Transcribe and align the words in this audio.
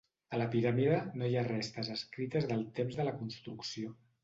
A 0.35 0.37
la 0.41 0.45
piràmide, 0.53 0.95
no 1.21 1.27
hi 1.33 1.37
ha 1.37 1.43
restes 1.49 1.93
escrites 1.97 2.49
del 2.55 2.65
temps 2.81 3.01
de 3.03 3.09
la 3.11 3.17
construcció. 3.23 3.97